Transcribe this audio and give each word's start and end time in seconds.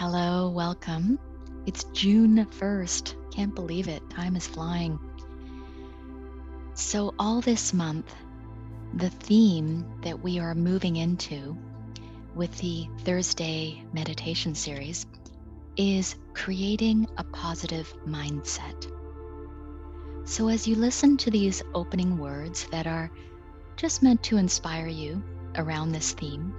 Hello, 0.00 0.48
welcome. 0.48 1.18
It's 1.66 1.82
June 1.92 2.46
1st. 2.46 3.32
Can't 3.34 3.52
believe 3.52 3.88
it. 3.88 4.08
Time 4.08 4.36
is 4.36 4.46
flying. 4.46 4.96
So, 6.74 7.14
all 7.18 7.40
this 7.40 7.74
month, 7.74 8.14
the 8.94 9.10
theme 9.10 9.84
that 10.02 10.22
we 10.22 10.38
are 10.38 10.54
moving 10.54 10.94
into 10.94 11.58
with 12.36 12.56
the 12.58 12.86
Thursday 12.98 13.82
meditation 13.92 14.54
series 14.54 15.04
is 15.76 16.14
creating 16.32 17.08
a 17.16 17.24
positive 17.24 17.92
mindset. 18.06 18.88
So, 20.26 20.46
as 20.46 20.68
you 20.68 20.76
listen 20.76 21.16
to 21.16 21.30
these 21.32 21.60
opening 21.74 22.18
words 22.18 22.68
that 22.70 22.86
are 22.86 23.10
just 23.74 24.04
meant 24.04 24.22
to 24.22 24.36
inspire 24.36 24.86
you 24.86 25.24
around 25.56 25.90
this 25.90 26.12
theme, 26.12 26.54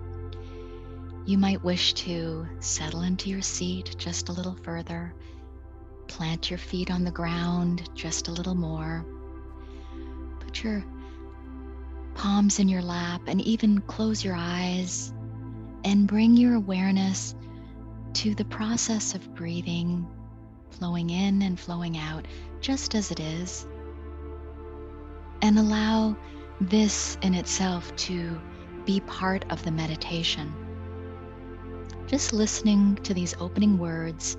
you 1.29 1.37
might 1.37 1.63
wish 1.63 1.93
to 1.93 2.43
settle 2.59 3.03
into 3.03 3.29
your 3.29 3.43
seat 3.43 3.93
just 3.99 4.29
a 4.29 4.31
little 4.31 4.57
further, 4.63 5.13
plant 6.07 6.49
your 6.49 6.57
feet 6.57 6.89
on 6.89 7.03
the 7.03 7.11
ground 7.11 7.87
just 7.93 8.27
a 8.27 8.31
little 8.31 8.55
more, 8.55 9.05
put 10.39 10.63
your 10.63 10.83
palms 12.15 12.57
in 12.57 12.67
your 12.67 12.81
lap, 12.81 13.21
and 13.27 13.41
even 13.41 13.79
close 13.81 14.25
your 14.25 14.33
eyes 14.35 15.13
and 15.85 16.07
bring 16.07 16.35
your 16.35 16.55
awareness 16.55 17.35
to 18.13 18.33
the 18.33 18.45
process 18.45 19.13
of 19.13 19.35
breathing, 19.35 20.07
flowing 20.71 21.11
in 21.11 21.43
and 21.43 21.59
flowing 21.59 21.95
out 21.95 22.25
just 22.59 22.95
as 22.95 23.11
it 23.11 23.19
is. 23.19 23.67
And 25.43 25.59
allow 25.59 26.17
this 26.59 27.19
in 27.21 27.35
itself 27.35 27.95
to 27.97 28.41
be 28.83 28.99
part 29.01 29.45
of 29.51 29.63
the 29.63 29.71
meditation 29.71 30.51
just 32.07 32.33
listening 32.33 32.95
to 33.03 33.13
these 33.13 33.35
opening 33.39 33.77
words 33.77 34.37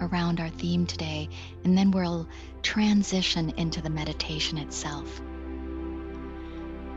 around 0.00 0.40
our 0.40 0.48
theme 0.48 0.86
today, 0.86 1.28
and 1.64 1.76
then 1.76 1.90
we'll 1.90 2.28
transition 2.62 3.50
into 3.56 3.82
the 3.82 3.90
meditation 3.90 4.58
itself. 4.58 5.20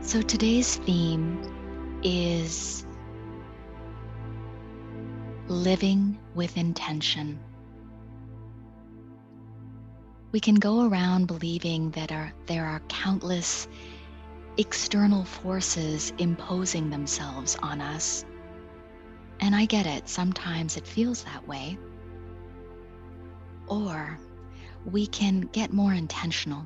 So 0.00 0.22
today's 0.22 0.76
theme 0.76 2.00
is 2.02 2.86
living 5.48 6.18
with 6.34 6.56
intention. 6.56 7.38
We 10.32 10.40
can 10.40 10.56
go 10.56 10.88
around 10.88 11.26
believing 11.26 11.90
that 11.92 12.12
are, 12.12 12.32
there 12.46 12.64
are 12.64 12.80
countless 12.88 13.68
external 14.56 15.24
forces 15.24 16.12
imposing 16.18 16.90
themselves 16.90 17.56
on 17.62 17.80
us 17.80 18.24
and 19.44 19.54
I 19.54 19.66
get 19.66 19.84
it, 19.84 20.08
sometimes 20.08 20.78
it 20.78 20.86
feels 20.86 21.24
that 21.24 21.46
way. 21.46 21.76
Or 23.66 24.18
we 24.90 25.06
can 25.06 25.42
get 25.42 25.70
more 25.70 25.92
intentional 25.92 26.64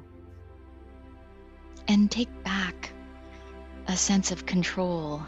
and 1.89 2.09
take 2.09 2.45
back 2.45 2.93
a 3.89 3.97
sense 3.97 4.31
of 4.31 4.47
control 4.47 5.21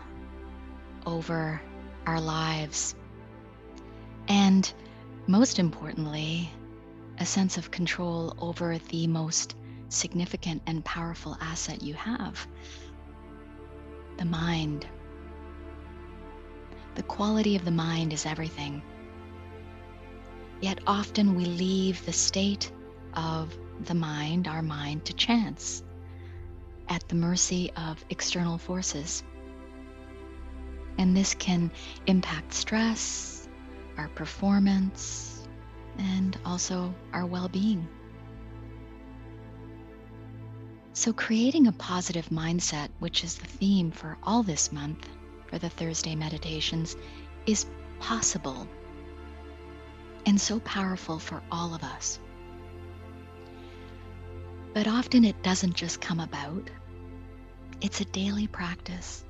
over 1.05 1.61
our 2.07 2.21
lives. 2.21 2.95
And 4.29 4.73
most 5.27 5.59
importantly, 5.59 6.53
a 7.19 7.27
sense 7.27 7.59
of 7.59 7.73
control 7.73 8.33
over 8.39 8.79
the 8.79 9.09
most 9.09 9.57
significant 9.89 10.63
and 10.69 10.85
powerful 10.85 11.37
asset 11.41 11.83
you 11.83 11.95
have 11.95 12.47
the 14.19 14.25
mind. 14.25 14.87
The 17.01 17.07
quality 17.07 17.57
of 17.57 17.65
the 17.65 17.71
mind 17.71 18.13
is 18.13 18.27
everything. 18.27 18.83
Yet 20.61 20.81
often 20.87 21.35
we 21.35 21.47
leave 21.47 22.05
the 22.05 22.13
state 22.13 22.71
of 23.15 23.57
the 23.87 23.95
mind, 23.95 24.47
our 24.47 24.61
mind, 24.61 25.07
to 25.07 25.15
chance, 25.15 25.83
at 26.91 27.09
the 27.09 27.15
mercy 27.15 27.71
of 27.75 28.05
external 28.11 28.59
forces. 28.59 29.23
And 30.99 31.17
this 31.17 31.33
can 31.33 31.71
impact 32.07 32.53
stress, 32.53 33.49
our 33.97 34.09
performance, 34.09 35.49
and 35.97 36.39
also 36.45 36.95
our 37.15 37.25
well 37.25 37.49
being. 37.49 37.89
So, 40.93 41.15
creating 41.15 41.67
a 41.67 41.73
positive 41.73 42.29
mindset, 42.29 42.91
which 42.99 43.25
is 43.25 43.37
the 43.37 43.47
theme 43.47 43.91
for 43.91 44.19
all 44.23 44.43
this 44.43 44.71
month, 44.71 45.09
for 45.51 45.59
the 45.59 45.69
Thursday 45.69 46.15
meditations 46.15 46.97
is 47.45 47.67
possible 47.99 48.69
and 50.27 50.41
so 50.41 50.61
powerful 50.61 51.19
for 51.19 51.43
all 51.51 51.75
of 51.75 51.83
us. 51.83 52.21
But 54.73 54.87
often 54.87 55.25
it 55.25 55.43
doesn't 55.43 55.75
just 55.75 56.01
come 56.01 56.21
about, 56.21 56.71
it's 57.81 58.01
a 58.01 58.05
daily 58.05 58.47
practice. 58.47 59.25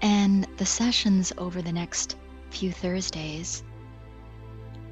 And 0.00 0.46
the 0.56 0.66
sessions 0.66 1.32
over 1.36 1.60
the 1.60 1.72
next 1.72 2.16
few 2.50 2.72
Thursdays 2.72 3.62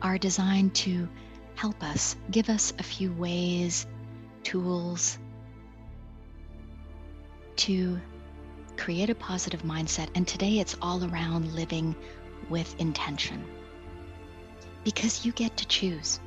are 0.02 0.18
designed 0.18 0.74
to 0.74 1.08
help 1.54 1.82
us, 1.82 2.16
give 2.30 2.50
us 2.50 2.72
a 2.78 2.82
few 2.82 3.12
ways, 3.12 3.86
tools, 4.42 5.18
to 7.60 8.00
create 8.76 9.10
a 9.10 9.14
positive 9.14 9.62
mindset. 9.62 10.08
And 10.14 10.26
today 10.26 10.58
it's 10.58 10.76
all 10.80 11.04
around 11.04 11.54
living 11.54 11.94
with 12.48 12.74
intention. 12.80 13.44
Because 14.84 15.26
you 15.26 15.32
get 15.32 15.56
to 15.58 15.66
choose. 15.66 16.20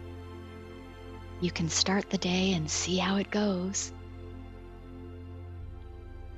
You 1.41 1.49
can 1.49 1.69
start 1.69 2.09
the 2.09 2.19
day 2.19 2.53
and 2.53 2.69
see 2.69 2.97
how 2.97 3.15
it 3.15 3.31
goes. 3.31 3.91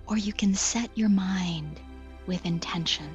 Or 0.08 0.18
you 0.18 0.32
can 0.32 0.54
set 0.54 0.90
your 0.96 1.10
mind 1.10 1.80
with 2.26 2.46
intention, 2.46 3.10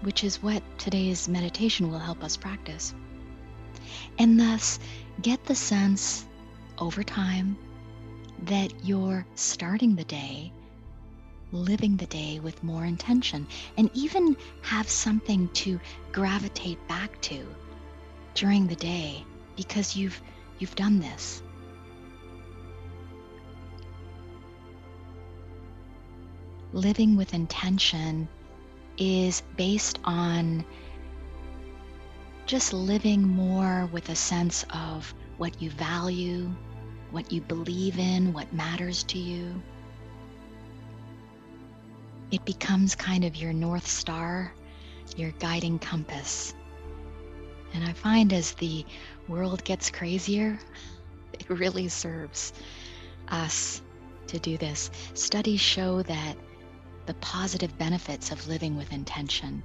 which 0.00 0.24
is 0.24 0.42
what 0.42 0.62
today's 0.78 1.28
meditation 1.28 1.90
will 1.90 1.98
help 2.00 2.24
us 2.24 2.36
practice. 2.36 2.94
And 4.18 4.40
thus 4.40 4.80
get 5.22 5.44
the 5.44 5.54
sense 5.54 6.26
over 6.78 7.04
time 7.04 7.56
that 8.44 8.72
you're 8.84 9.26
starting 9.34 9.96
the 9.96 10.04
day, 10.04 10.52
living 11.52 11.96
the 11.96 12.06
day 12.06 12.40
with 12.40 12.62
more 12.62 12.84
intention, 12.84 13.46
and 13.76 13.90
even 13.94 14.36
have 14.62 14.88
something 14.88 15.48
to 15.48 15.80
gravitate 16.12 16.78
back 16.88 17.20
to 17.22 17.46
during 18.34 18.66
the 18.66 18.76
day 18.76 19.24
because 19.56 19.96
you've 19.96 20.20
you've 20.58 20.74
done 20.76 21.00
this. 21.00 21.42
Living 26.72 27.16
with 27.16 27.32
intention 27.34 28.28
is 28.98 29.42
based 29.56 29.98
on 30.04 30.64
just 32.46 32.72
living 32.72 33.22
more 33.22 33.88
with 33.92 34.08
a 34.08 34.14
sense 34.16 34.64
of 34.72 35.12
what 35.36 35.60
you 35.62 35.70
value, 35.70 36.50
what 37.10 37.32
you 37.32 37.40
believe 37.40 37.98
in, 37.98 38.32
what 38.32 38.52
matters 38.52 39.02
to 39.04 39.18
you. 39.18 39.60
It 42.30 42.44
becomes 42.44 42.94
kind 42.94 43.24
of 43.24 43.36
your 43.36 43.52
North 43.52 43.86
Star, 43.86 44.52
your 45.16 45.30
guiding 45.38 45.78
compass. 45.78 46.54
And 47.72 47.84
I 47.84 47.92
find 47.92 48.32
as 48.32 48.52
the 48.52 48.84
world 49.28 49.64
gets 49.64 49.90
crazier, 49.90 50.58
it 51.32 51.48
really 51.48 51.88
serves 51.88 52.52
us 53.28 53.80
to 54.26 54.38
do 54.38 54.58
this. 54.58 54.90
Studies 55.14 55.60
show 55.60 56.02
that 56.02 56.36
the 57.06 57.14
positive 57.14 57.76
benefits 57.78 58.30
of 58.30 58.46
living 58.46 58.76
with 58.76 58.92
intention. 58.92 59.62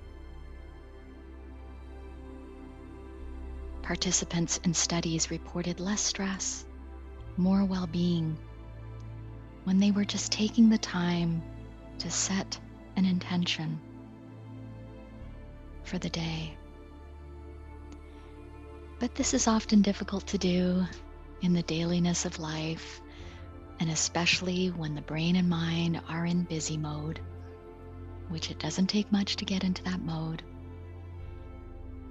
Participants 3.81 4.61
in 4.63 4.73
studies 4.73 5.29
reported 5.29 5.81
less 5.81 5.99
stress, 5.99 6.65
more 7.37 7.65
well 7.65 7.87
being 7.87 8.37
when 9.63 9.79
they 9.79 9.91
were 9.91 10.05
just 10.05 10.31
taking 10.31 10.69
the 10.69 10.77
time 10.77 11.41
to 11.99 12.11
set 12.11 12.59
an 12.95 13.05
intention 13.05 13.79
for 15.83 15.97
the 15.97 16.09
day. 16.09 16.55
But 18.99 19.15
this 19.15 19.33
is 19.33 19.47
often 19.47 19.81
difficult 19.81 20.27
to 20.27 20.37
do 20.37 20.85
in 21.41 21.53
the 21.53 21.63
dailiness 21.63 22.25
of 22.25 22.39
life, 22.39 23.01
and 23.79 23.89
especially 23.89 24.69
when 24.69 24.95
the 24.95 25.01
brain 25.01 25.35
and 25.35 25.49
mind 25.49 26.01
are 26.07 26.25
in 26.25 26.43
busy 26.43 26.77
mode, 26.77 27.19
which 28.29 28.49
it 28.49 28.59
doesn't 28.59 28.87
take 28.87 29.11
much 29.11 29.35
to 29.37 29.45
get 29.45 29.63
into 29.63 29.83
that 29.83 30.01
mode. 30.01 30.41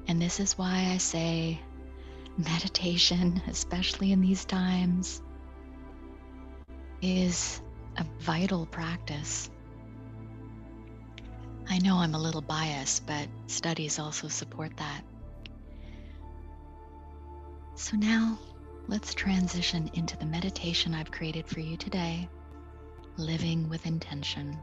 And 0.07 0.21
this 0.21 0.41
is 0.41 0.59
why 0.59 0.89
I 0.93 0.99
say 0.99 1.61
meditation, 2.37 3.43
especially 3.49 4.13
in 4.13 4.21
these 4.21 4.45
times, 4.45 5.23
is 7.01 7.61
a 7.97 8.05
vital 8.21 8.67
practice. 8.67 9.51
I 11.69 11.79
know 11.79 11.97
I'm 11.97 12.15
a 12.15 12.19
little 12.19 12.41
biased, 12.41 13.07
but 13.07 13.29
studies 13.47 13.99
also 13.99 14.29
support 14.29 14.77
that. 14.77 15.03
So 17.75 17.97
now 17.97 18.39
let's 18.89 19.15
transition 19.15 19.91
into 19.95 20.17
the 20.17 20.27
meditation 20.27 20.95
I've 20.95 21.11
created 21.11 21.47
for 21.47 21.61
you 21.61 21.77
today 21.77 22.29
living 23.17 23.69
with 23.69 23.87
intention. 23.87 24.59